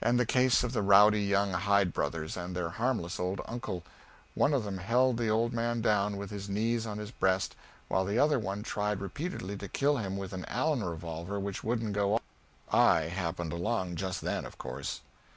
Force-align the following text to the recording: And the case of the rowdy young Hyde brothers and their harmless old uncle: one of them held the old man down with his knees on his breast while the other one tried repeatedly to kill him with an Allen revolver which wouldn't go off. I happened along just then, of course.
And 0.00 0.20
the 0.20 0.24
case 0.24 0.62
of 0.62 0.72
the 0.72 0.82
rowdy 0.82 1.22
young 1.24 1.52
Hyde 1.54 1.92
brothers 1.92 2.36
and 2.36 2.54
their 2.54 2.68
harmless 2.70 3.18
old 3.18 3.40
uncle: 3.44 3.82
one 4.36 4.54
of 4.54 4.62
them 4.62 4.78
held 4.78 5.16
the 5.16 5.26
old 5.28 5.52
man 5.52 5.80
down 5.80 6.16
with 6.16 6.30
his 6.30 6.48
knees 6.48 6.86
on 6.86 6.98
his 6.98 7.10
breast 7.10 7.56
while 7.88 8.04
the 8.04 8.16
other 8.16 8.38
one 8.38 8.62
tried 8.62 9.00
repeatedly 9.00 9.56
to 9.56 9.66
kill 9.66 9.96
him 9.96 10.16
with 10.16 10.32
an 10.32 10.44
Allen 10.44 10.84
revolver 10.84 11.40
which 11.40 11.64
wouldn't 11.64 11.92
go 11.92 12.14
off. 12.14 12.22
I 12.70 13.00
happened 13.08 13.52
along 13.52 13.96
just 13.96 14.20
then, 14.20 14.44
of 14.46 14.58
course. 14.58 15.00